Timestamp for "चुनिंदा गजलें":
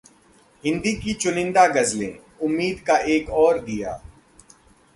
1.13-2.17